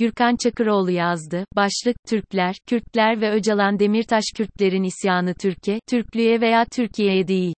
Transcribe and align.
Gürkan 0.00 0.36
Çakıroğlu 0.36 0.90
yazdı. 0.90 1.44
Başlık, 1.56 1.96
Türkler, 2.08 2.56
Kürtler 2.66 3.20
ve 3.20 3.30
Öcalan 3.30 3.78
Demirtaş 3.78 4.24
Kürtlerin 4.36 4.82
isyanı 4.82 5.34
Türkiye, 5.34 5.80
Türklüğe 5.90 6.40
veya 6.40 6.64
Türkiye'ye 6.72 7.28
değil. 7.28 7.54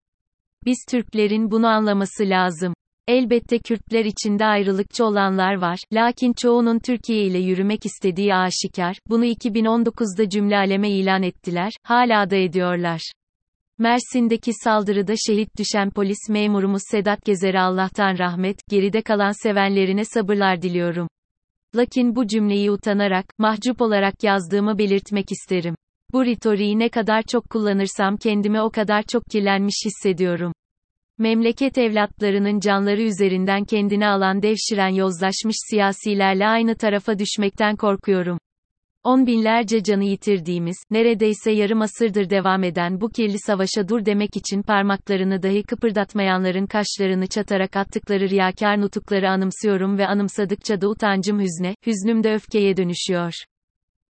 Biz 0.65 0.79
Türklerin 0.91 1.51
bunu 1.51 1.67
anlaması 1.67 2.23
lazım. 2.25 2.75
Elbette 3.09 3.59
Kürtler 3.59 4.05
içinde 4.05 4.45
ayrılıkçı 4.45 5.05
olanlar 5.05 5.55
var, 5.55 5.79
lakin 5.93 6.33
çoğunun 6.33 6.79
Türkiye 6.79 7.25
ile 7.25 7.39
yürümek 7.39 7.87
istediği 7.87 8.35
aşikar, 8.35 8.97
bunu 9.09 9.25
2019'da 9.25 10.29
cümle 10.29 10.57
aleme 10.57 10.91
ilan 10.91 11.23
ettiler, 11.23 11.73
hala 11.83 12.31
da 12.31 12.37
ediyorlar. 12.37 13.13
Mersin'deki 13.79 14.53
saldırıda 14.65 15.15
şehit 15.27 15.59
düşen 15.59 15.91
polis 15.91 16.29
memurumuz 16.29 16.83
Sedat 16.91 17.25
Gezer'e 17.25 17.61
Allah'tan 17.61 18.19
rahmet, 18.19 18.57
geride 18.71 19.03
kalan 19.03 19.43
sevenlerine 19.43 20.05
sabırlar 20.05 20.63
diliyorum. 20.63 21.09
Lakin 21.77 22.17
bu 22.17 22.27
cümleyi 22.27 22.71
utanarak, 22.71 23.25
mahcup 23.39 23.81
olarak 23.81 24.23
yazdığımı 24.23 24.79
belirtmek 24.79 25.33
isterim. 25.33 25.75
Bu 26.13 26.25
ritoriği 26.25 26.79
ne 26.79 26.89
kadar 26.89 27.23
çok 27.23 27.51
kullanırsam 27.51 28.17
kendimi 28.17 28.61
o 28.61 28.71
kadar 28.71 29.03
çok 29.03 29.27
kirlenmiş 29.27 29.75
hissediyorum. 29.87 30.53
Memleket 31.19 31.79
evlatlarının 31.79 32.61
canları 32.61 33.03
üzerinden 33.03 33.65
kendini 33.65 34.07
alan 34.07 34.43
devşiren 34.43 34.89
yozlaşmış 34.89 35.57
siyasilerle 35.71 36.47
aynı 36.47 36.75
tarafa 36.75 37.19
düşmekten 37.19 37.77
korkuyorum. 37.77 38.39
On 39.05 39.27
binlerce 39.27 39.83
canı 39.83 40.05
yitirdiğimiz, 40.05 40.77
neredeyse 40.91 41.51
yarım 41.51 41.83
asırdır 41.83 42.31
devam 42.31 42.65
eden 42.65 43.01
bu 43.01 43.09
kirli 43.09 43.39
savaşa 43.39 43.89
dur 43.89 44.05
demek 44.07 44.37
için 44.37 44.63
parmaklarını 44.63 45.43
dahi 45.43 45.63
kıpırdatmayanların 45.63 46.67
kaşlarını 46.67 47.27
çatarak 47.27 47.77
attıkları 47.77 48.29
riyakar 48.29 48.81
nutukları 48.81 49.31
anımsıyorum 49.31 49.99
ve 49.99 50.07
anımsadıkça 50.07 50.81
da 50.81 50.89
utancım 50.89 51.41
hüzne, 51.41 51.75
hüznüm 51.87 52.25
de 52.25 52.35
öfkeye 52.35 52.77
dönüşüyor. 52.77 53.33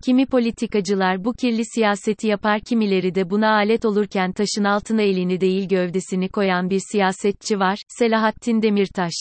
Kimi 0.05 0.25
politikacılar 0.25 1.25
bu 1.25 1.33
kirli 1.33 1.65
siyaseti 1.65 2.27
yapar 2.27 2.61
kimileri 2.61 3.15
de 3.15 3.29
buna 3.29 3.53
alet 3.53 3.85
olurken 3.85 4.31
taşın 4.31 4.63
altına 4.63 5.01
elini 5.01 5.41
değil 5.41 5.69
gövdesini 5.69 6.29
koyan 6.29 6.69
bir 6.69 6.81
siyasetçi 6.91 7.59
var, 7.59 7.79
Selahattin 7.87 8.61
Demirtaş. 8.61 9.13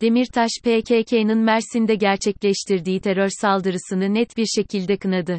Demirtaş 0.00 0.50
PKK'nın 0.64 1.38
Mersin'de 1.38 1.94
gerçekleştirdiği 1.94 3.00
terör 3.00 3.28
saldırısını 3.40 4.14
net 4.14 4.36
bir 4.36 4.46
şekilde 4.46 4.96
kınadı. 4.96 5.38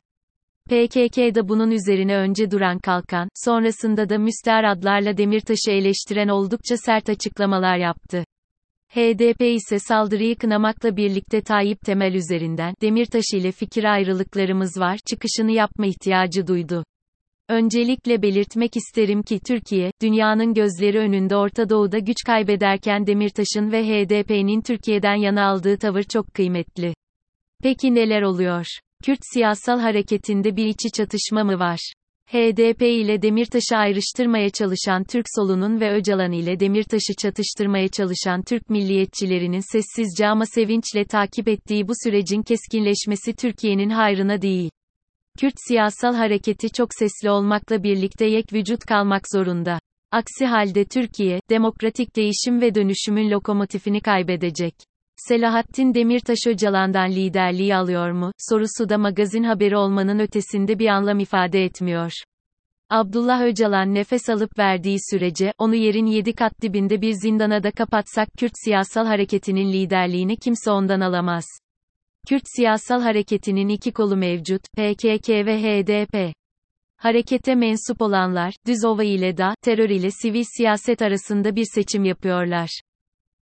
PKK'da 0.66 1.50
bunun 1.50 1.72
üzerine 1.72 2.18
önce 2.18 2.52
duran 2.52 2.80
kalkan, 2.80 3.30
sonrasında 3.46 4.10
da 4.10 4.18
müstehar 4.18 4.64
adlarla 4.64 5.18
Demirtaş'ı 5.18 5.72
eleştiren 5.72 6.28
oldukça 6.28 6.78
sert 6.78 7.10
açıklamalar 7.10 7.78
yaptı. 7.78 8.24
HDP 8.90 9.42
ise 9.42 9.80
saldırıyı 9.80 10.36
kınamakla 10.36 10.98
birlikte 10.98 11.42
Tayyip 11.42 11.82
Temel 11.82 12.14
üzerinden, 12.14 12.74
Demirtaş 12.82 13.26
ile 13.34 13.52
fikir 13.52 13.84
ayrılıklarımız 13.84 14.80
var, 14.80 15.00
çıkışını 15.10 15.52
yapma 15.52 15.86
ihtiyacı 15.86 16.48
duydu. 16.48 16.84
Öncelikle 17.50 18.22
belirtmek 18.22 18.76
isterim 18.76 19.24
ki 19.24 19.40
Türkiye, 19.48 19.92
dünyanın 20.02 20.54
gözleri 20.54 21.00
önünde 21.00 21.36
Orta 21.36 21.70
Doğu'da 21.70 22.00
güç 22.00 22.18
kaybederken 22.26 23.08
Demirtaş'ın 23.08 23.72
ve 23.72 23.84
HDP'nin 23.84 24.62
Türkiye'den 24.62 25.16
yana 25.16 25.46
aldığı 25.46 25.78
tavır 25.78 26.04
çok 26.04 26.34
kıymetli. 26.34 26.94
Peki 27.64 27.96
neler 27.96 28.22
oluyor? 28.22 28.66
Kürt 29.04 29.20
siyasal 29.34 29.80
hareketinde 29.80 30.56
bir 30.56 30.66
içi 30.66 30.92
çatışma 30.92 31.44
mı 31.44 31.60
var? 31.60 31.94
HDP 32.32 32.82
ile 32.82 33.22
Demirtaş'ı 33.22 33.78
ayrıştırmaya 33.78 34.50
çalışan 34.50 35.04
Türk 35.04 35.26
solunun 35.36 35.80
ve 35.80 35.92
Öcalan 35.92 36.32
ile 36.32 36.60
Demirtaş'ı 36.60 37.14
çatıştırmaya 37.22 37.88
çalışan 37.88 38.42
Türk 38.42 38.70
milliyetçilerinin 38.70 39.72
sessizce 39.72 40.28
ama 40.28 40.46
sevinçle 40.46 41.06
takip 41.06 41.48
ettiği 41.48 41.88
bu 41.88 41.94
sürecin 42.04 42.42
keskinleşmesi 42.42 43.36
Türkiye'nin 43.36 43.90
hayrına 43.90 44.42
değil. 44.42 44.72
Kürt 45.40 45.54
siyasal 45.68 46.16
hareketi 46.16 46.72
çok 46.72 46.90
sesli 47.00 47.30
olmakla 47.30 47.84
birlikte 47.84 48.26
yek 48.26 48.54
vücut 48.54 48.86
kalmak 48.86 49.22
zorunda. 49.34 49.80
Aksi 50.12 50.46
halde 50.46 50.86
Türkiye, 50.86 51.40
demokratik 51.50 52.16
değişim 52.16 52.62
ve 52.62 52.76
dönüşümün 52.76 53.32
lokomotifini 53.32 54.02
kaybedecek. 54.02 54.74
Selahattin 55.16 55.94
Demirtaş 55.94 56.40
Öcalan'dan 56.48 57.12
liderliği 57.12 57.76
alıyor 57.76 58.12
mu, 58.12 58.32
sorusu 58.50 58.90
da 58.90 58.98
magazin 58.98 59.44
haberi 59.44 59.78
olmanın 59.78 60.20
ötesinde 60.20 60.80
bir 60.80 60.88
anlam 60.88 61.20
ifade 61.20 61.64
etmiyor. 61.64 62.12
Abdullah 62.90 63.42
Öcalan 63.42 63.94
nefes 63.94 64.30
alıp 64.30 64.60
verdiği 64.60 64.98
sürece, 65.12 65.54
onu 65.58 65.76
yerin 65.76 66.06
yedi 66.06 66.34
kat 66.34 66.62
dibinde 66.62 67.02
bir 67.02 67.14
zindana 67.14 67.64
da 67.64 67.72
kapatsak 67.72 68.28
Kürt 68.38 68.54
siyasal 68.64 69.06
hareketinin 69.06 69.74
liderliğini 69.74 70.38
kimse 70.38 70.72
ondan 70.72 71.00
alamaz. 71.00 71.46
Kürt 72.30 72.44
siyasal 72.56 73.02
hareketinin 73.02 73.70
iki 73.70 73.92
kolu 73.92 74.16
mevcut, 74.18 74.62
PKK 74.62 75.30
ve 75.30 75.62
HDP. 75.62 76.34
Harekete 76.98 77.56
mensup 77.56 78.02
olanlar, 78.02 78.54
Düzova 78.68 79.04
ile 79.04 79.38
da, 79.38 79.56
terör 79.62 79.90
ile 79.90 80.12
sivil 80.12 80.44
siyaset 80.58 81.02
arasında 81.02 81.56
bir 81.56 81.66
seçim 81.76 82.04
yapıyorlar. 82.04 82.70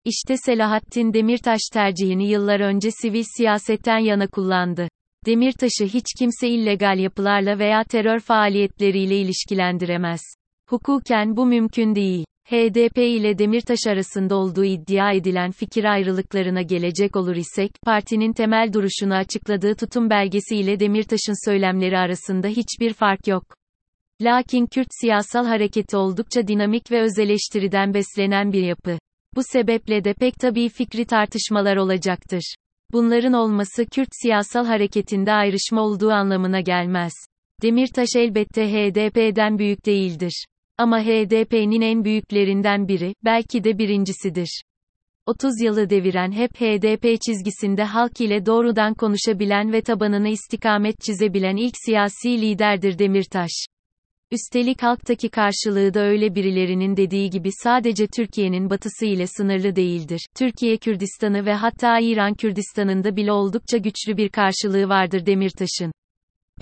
İşte 0.05 0.37
Selahattin 0.37 1.13
Demirtaş 1.13 1.61
tercihini 1.73 2.29
yıllar 2.29 2.59
önce 2.59 2.91
sivil 2.91 3.23
siyasetten 3.37 3.97
yana 3.97 4.27
kullandı. 4.27 4.87
Demirtaş'ı 5.25 5.85
hiç 5.85 6.05
kimse 6.19 6.49
illegal 6.49 6.99
yapılarla 6.99 7.59
veya 7.59 7.83
terör 7.83 8.19
faaliyetleriyle 8.19 9.17
ilişkilendiremez. 9.17 10.21
Hukuken 10.69 11.37
bu 11.37 11.45
mümkün 11.45 11.95
değil. 11.95 12.25
HDP 12.49 12.97
ile 12.97 13.37
Demirtaş 13.37 13.79
arasında 13.87 14.35
olduğu 14.35 14.65
iddia 14.65 15.11
edilen 15.11 15.51
fikir 15.51 15.83
ayrılıklarına 15.83 16.61
gelecek 16.61 17.15
olur 17.15 17.35
isek, 17.35 17.71
partinin 17.85 18.33
temel 18.33 18.73
duruşunu 18.73 19.13
açıkladığı 19.13 19.75
tutum 19.75 20.09
belgesi 20.09 20.55
ile 20.55 20.79
Demirtaş'ın 20.79 21.49
söylemleri 21.49 21.97
arasında 21.97 22.47
hiçbir 22.47 22.93
fark 22.93 23.27
yok. 23.27 23.43
Lakin 24.21 24.65
Kürt 24.65 24.87
siyasal 25.01 25.45
hareketi 25.45 25.97
oldukça 25.97 26.47
dinamik 26.47 26.91
ve 26.91 27.01
öz 27.01 27.19
eleştiriden 27.19 27.93
beslenen 27.93 28.53
bir 28.53 28.63
yapı. 28.63 28.97
Bu 29.35 29.41
sebeple 29.51 30.03
de 30.03 30.13
pek 30.13 30.33
tabii 30.33 30.69
fikri 30.69 31.05
tartışmalar 31.05 31.77
olacaktır. 31.77 32.55
Bunların 32.91 33.33
olması 33.33 33.85
Kürt 33.85 34.09
siyasal 34.11 34.65
hareketinde 34.65 35.31
ayrışma 35.31 35.81
olduğu 35.81 36.11
anlamına 36.11 36.61
gelmez. 36.61 37.13
Demirtaş 37.61 38.09
elbette 38.15 38.67
HDP'den 38.67 39.59
büyük 39.59 39.85
değildir. 39.85 40.45
Ama 40.77 41.01
HDP'nin 41.01 41.81
en 41.81 42.05
büyüklerinden 42.05 42.87
biri, 42.87 43.15
belki 43.23 43.63
de 43.63 43.77
birincisidir. 43.77 44.61
30 45.25 45.61
yılı 45.61 45.89
deviren 45.89 46.31
hep 46.31 46.51
HDP 46.61 47.21
çizgisinde 47.21 47.83
halk 47.83 48.21
ile 48.21 48.45
doğrudan 48.45 48.93
konuşabilen 48.93 49.73
ve 49.73 49.81
tabanını 49.81 50.29
istikamet 50.29 50.95
çizebilen 51.01 51.55
ilk 51.55 51.73
siyasi 51.85 52.41
liderdir 52.41 52.99
Demirtaş. 52.99 53.51
Üstelik 54.31 54.83
halktaki 54.83 55.29
karşılığı 55.29 55.93
da 55.93 55.99
öyle 55.99 56.35
birilerinin 56.35 56.97
dediği 56.97 57.29
gibi 57.29 57.49
sadece 57.63 58.07
Türkiye'nin 58.07 58.69
batısı 58.69 59.05
ile 59.05 59.27
sınırlı 59.27 59.75
değildir. 59.75 60.27
Türkiye 60.35 60.77
Kürdistan'ı 60.77 61.45
ve 61.45 61.53
hatta 61.53 61.99
İran 61.99 62.33
Kürdistan'ında 62.33 63.15
bile 63.15 63.31
oldukça 63.31 63.77
güçlü 63.77 64.17
bir 64.17 64.29
karşılığı 64.29 64.89
vardır 64.89 65.25
Demirtaş'ın. 65.25 65.91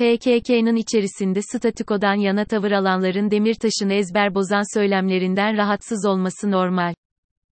PKK'nın 0.01 0.75
içerisinde 0.75 1.41
statükodan 1.41 2.15
yana 2.15 2.45
tavır 2.45 2.71
alanların 2.71 3.31
Demirtaş'ın 3.31 3.89
ezber 3.89 4.35
bozan 4.35 4.77
söylemlerinden 4.77 5.57
rahatsız 5.57 6.05
olması 6.05 6.51
normal. 6.51 6.93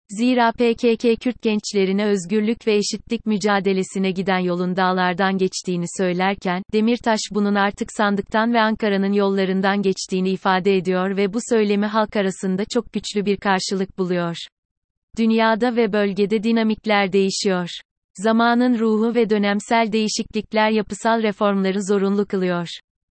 Zira 0.08 0.52
PKK 0.52 1.22
Kürt 1.22 1.42
gençlerine 1.42 2.06
özgürlük 2.06 2.66
ve 2.66 2.74
eşitlik 2.74 3.26
mücadelesine 3.26 4.10
giden 4.10 4.38
yolun 4.38 4.76
dağlardan 4.76 5.38
geçtiğini 5.38 5.84
söylerken, 5.98 6.62
Demirtaş 6.72 7.20
bunun 7.30 7.54
artık 7.54 7.92
sandıktan 7.92 8.54
ve 8.54 8.60
Ankara'nın 8.60 9.12
yollarından 9.12 9.82
geçtiğini 9.82 10.30
ifade 10.30 10.76
ediyor 10.76 11.16
ve 11.16 11.32
bu 11.32 11.38
söylemi 11.48 11.86
halk 11.86 12.16
arasında 12.16 12.64
çok 12.74 12.92
güçlü 12.92 13.24
bir 13.26 13.36
karşılık 13.36 13.98
buluyor. 13.98 14.36
Dünyada 15.18 15.76
ve 15.76 15.92
bölgede 15.92 16.42
dinamikler 16.42 17.12
değişiyor. 17.12 17.68
Zamanın 18.18 18.78
ruhu 18.78 19.14
ve 19.14 19.30
dönemsel 19.30 19.92
değişiklikler 19.92 20.70
yapısal 20.70 21.22
reformları 21.22 21.84
zorunlu 21.84 22.26
kılıyor. 22.26 22.68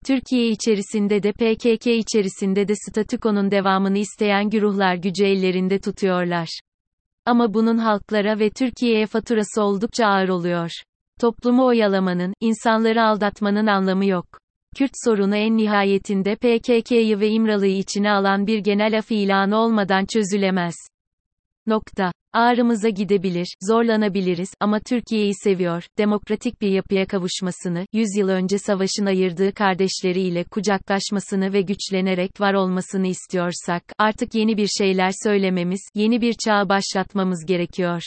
Türkiye 0.06 0.50
içerisinde 0.50 1.24
de 1.24 1.32
PKK 1.32 1.88
içerisinde 1.88 2.68
de 2.68 2.74
statükonun 2.76 3.52
devamını 3.52 3.98
isteyen 3.98 4.50
güruhlar 4.50 4.96
gücü 4.96 5.26
ellerinde 5.26 5.80
tutuyorlar. 5.80 6.60
Ama 7.26 7.54
bunun 7.54 7.78
halklara 7.78 8.40
ve 8.40 8.50
Türkiye'ye 8.50 9.08
faturası 9.08 9.62
oldukça 9.62 10.06
ağır 10.06 10.30
oluyor. 10.30 10.72
Toplumu 11.22 11.66
oyalamanın, 11.66 12.34
insanları 12.40 13.04
aldatmanın 13.04 13.68
anlamı 13.68 14.06
yok. 14.06 14.26
Kürt 14.76 14.92
sorunu 15.06 15.36
en 15.36 15.58
nihayetinde 15.58 16.36
PKK'yı 16.36 17.20
ve 17.20 17.30
İmralı'yı 17.30 17.78
içine 17.78 18.12
alan 18.12 18.48
bir 18.48 18.60
genel 18.60 18.98
af 18.98 19.12
ilanı 19.12 19.58
olmadan 19.58 20.06
çözülemez. 20.06 20.76
Nokta. 21.68 22.12
Ağrımıza 22.34 22.90
gidebilir, 22.90 23.48
zorlanabiliriz 23.62 24.50
ama 24.60 24.80
Türkiye'yi 24.80 25.34
seviyor, 25.44 25.84
demokratik 25.98 26.62
bir 26.62 26.70
yapıya 26.70 27.06
kavuşmasını, 27.06 27.86
100 27.94 28.08
yıl 28.18 28.30
önce 28.30 28.58
savaşın 28.58 29.06
ayırdığı 29.06 29.54
kardeşleriyle 29.54 30.44
kucaklaşmasını 30.44 31.54
ve 31.54 31.62
güçlenerek 31.62 32.42
var 32.42 32.54
olmasını 32.54 33.08
istiyorsak, 33.08 33.84
artık 33.98 34.36
yeni 34.36 34.58
bir 34.58 34.68
şeyler 34.68 35.12
söylememiz, 35.24 35.82
yeni 35.96 36.22
bir 36.22 36.34
çağı 36.46 36.70
başlatmamız 36.70 37.46
gerekiyor. 37.46 38.02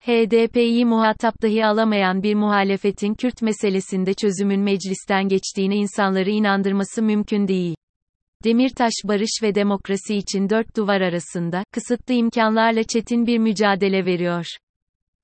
HDP'yi 0.00 0.84
muhatap 0.84 1.42
dahi 1.42 1.66
alamayan 1.66 2.22
bir 2.22 2.34
muhalefetin 2.34 3.14
Kürt 3.14 3.42
meselesinde 3.42 4.14
çözümün 4.14 4.60
meclisten 4.60 5.28
geçtiğini 5.28 5.74
insanları 5.74 6.30
inandırması 6.30 7.02
mümkün 7.02 7.48
değil. 7.48 7.74
Demirtaş 8.44 8.92
barış 9.04 9.30
ve 9.42 9.54
demokrasi 9.54 10.14
için 10.14 10.50
dört 10.50 10.76
duvar 10.76 11.00
arasında, 11.00 11.64
kısıtlı 11.72 12.14
imkanlarla 12.14 12.82
çetin 12.82 13.26
bir 13.26 13.38
mücadele 13.38 14.06
veriyor. 14.06 14.46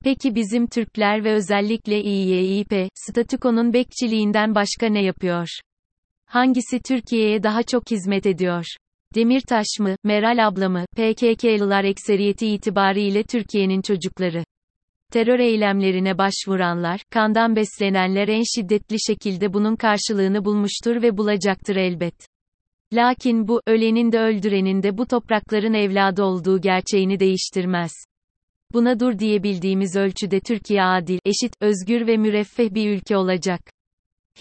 Peki 0.03 0.35
bizim 0.35 0.67
Türkler 0.67 1.23
ve 1.23 1.33
özellikle 1.33 2.01
İYİP, 2.01 2.73
statükonun 2.93 3.73
bekçiliğinden 3.73 4.55
başka 4.55 4.87
ne 4.87 5.03
yapıyor? 5.03 5.47
Hangisi 6.25 6.79
Türkiye'ye 6.79 7.43
daha 7.43 7.63
çok 7.63 7.91
hizmet 7.91 8.25
ediyor? 8.25 8.65
Demirtaş 9.15 9.67
mı, 9.79 9.95
Meral 10.03 10.47
abla 10.47 10.69
mı, 10.69 10.85
PKK'lılar 10.95 11.83
ekseriyeti 11.83 12.47
itibariyle 12.47 13.23
Türkiye'nin 13.23 13.81
çocukları. 13.81 14.43
Terör 15.11 15.39
eylemlerine 15.39 16.17
başvuranlar, 16.17 17.01
kandan 17.11 17.55
beslenenler 17.55 18.27
en 18.27 18.43
şiddetli 18.55 18.97
şekilde 19.07 19.53
bunun 19.53 19.75
karşılığını 19.75 20.45
bulmuştur 20.45 21.01
ve 21.01 21.17
bulacaktır 21.17 21.75
elbet. 21.75 22.34
Lakin 22.95 23.47
bu, 23.47 23.61
ölenin 23.67 24.11
de 24.11 24.19
öldürenin 24.19 24.83
de 24.83 24.97
bu 24.97 25.05
toprakların 25.05 25.73
evladı 25.73 26.23
olduğu 26.23 26.61
gerçeğini 26.61 27.19
değiştirmez. 27.19 27.91
Buna 28.73 28.99
dur 28.99 29.19
diyebildiğimiz 29.19 29.95
ölçüde 29.95 30.39
Türkiye 30.39 30.83
adil, 30.83 31.19
eşit, 31.25 31.53
özgür 31.61 32.07
ve 32.07 32.17
müreffeh 32.17 32.73
bir 32.73 32.89
ülke 32.89 33.17
olacak. 33.17 33.61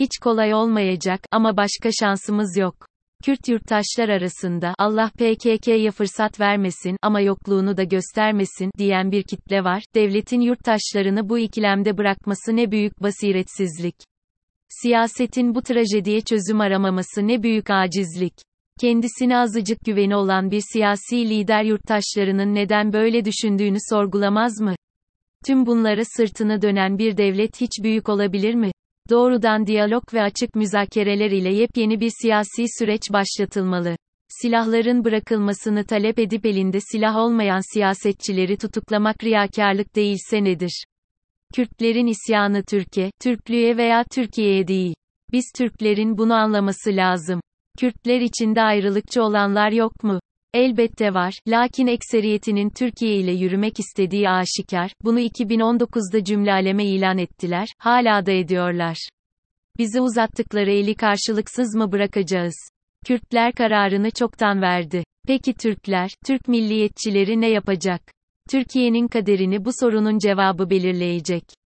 Hiç 0.01 0.11
kolay 0.23 0.55
olmayacak 0.55 1.21
ama 1.31 1.56
başka 1.56 1.91
şansımız 2.01 2.56
yok. 2.56 2.87
Kürt 3.25 3.49
yurttaşlar 3.49 4.09
arasında 4.09 4.75
Allah 4.79 5.11
PKK'ya 5.19 5.91
fırsat 5.91 6.41
vermesin 6.41 6.97
ama 7.03 7.21
yokluğunu 7.21 7.77
da 7.77 7.85
göstermesin 7.85 8.71
diyen 8.79 9.12
bir 9.12 9.23
kitle 9.23 9.65
var. 9.65 9.83
Devletin 9.95 10.41
yurttaşlarını 10.41 11.29
bu 11.29 11.39
ikilemde 11.39 11.99
bırakması 11.99 12.57
ne 12.57 12.71
büyük 12.71 13.03
basiretsizlik. 13.03 14.13
Siyasetin 14.82 15.55
bu 15.55 15.62
trajediye 15.62 16.21
çözüm 16.21 16.61
aramaması 16.61 17.29
ne 17.29 17.43
büyük 17.43 17.71
acizlik. 17.71 18.35
Kendisine 18.81 19.38
azıcık 19.38 19.81
güveni 19.85 20.17
olan 20.17 20.50
bir 20.50 20.62
siyasi 20.73 21.31
lider 21.31 21.65
yurttaşlarının 21.65 22.55
neden 22.55 22.93
böyle 22.93 23.25
düşündüğünü 23.25 23.76
sorgulamaz 23.91 24.61
mı? 24.61 24.75
Tüm 25.47 25.67
bunlara 25.67 26.03
sırtını 26.05 26.62
dönen 26.62 26.99
bir 26.99 27.17
devlet 27.17 27.61
hiç 27.61 27.71
büyük 27.82 28.09
olabilir 28.09 28.55
mi? 28.55 28.71
Doğrudan 29.11 29.67
diyalog 29.67 30.15
ve 30.15 30.23
açık 30.23 30.55
müzakereler 30.55 31.31
ile 31.31 31.55
yepyeni 31.55 32.00
bir 32.00 32.12
siyasi 32.23 32.65
süreç 32.79 33.03
başlatılmalı. 33.12 33.97
Silahların 34.29 35.05
bırakılmasını 35.05 35.85
talep 35.85 36.19
edip 36.19 36.47
elinde 36.47 36.79
silah 36.81 37.17
olmayan 37.17 37.75
siyasetçileri 37.75 38.56
tutuklamak 38.56 39.25
riyakarlık 39.25 39.97
değilse 39.97 40.44
nedir? 40.44 40.85
Kürtlerin 41.55 42.06
isyanı 42.06 42.62
Türkiye, 42.64 43.11
Türklüğe 43.23 43.76
veya 43.76 44.05
Türkiye'ye 44.14 44.69
değil. 44.69 44.94
Biz 45.32 45.44
Türklerin 45.56 46.19
bunu 46.19 46.35
anlaması 46.35 46.91
lazım. 46.91 47.41
Kürtler 47.79 48.20
içinde 48.20 48.62
ayrılıkçı 48.62 49.23
olanlar 49.23 49.73
yok 49.73 50.05
mu? 50.05 50.20
Elbette 50.55 51.14
var, 51.14 51.38
lakin 51.49 51.87
ekseriyetinin 51.87 52.70
Türkiye 52.70 53.17
ile 53.17 53.32
yürümek 53.32 53.81
istediği 53.81 54.31
aşikar, 54.31 54.93
bunu 55.02 55.20
2019'da 55.20 56.25
cümle 56.25 56.52
aleme 56.52 56.85
ilan 56.85 57.19
ettiler, 57.19 57.69
hala 57.79 58.26
da 58.26 58.32
ediyorlar. 58.32 59.08
Bize 59.79 60.00
uzattıkları 60.00 60.70
eli 60.70 60.94
karşılıksız 60.94 61.75
mı 61.75 61.93
bırakacağız? 61.93 62.55
Kürtler 63.06 63.52
kararını 63.52 64.11
çoktan 64.11 64.62
verdi. 64.62 65.05
Peki 65.26 65.55
Türkler, 65.55 66.11
Türk 66.26 66.49
milliyetçileri 66.49 67.40
ne 67.40 67.49
yapacak? 67.49 68.13
Türkiye'nin 68.50 69.08
kaderini 69.08 69.64
bu 69.64 69.70
sorunun 69.81 70.19
cevabı 70.19 70.70
belirleyecek. 70.70 71.63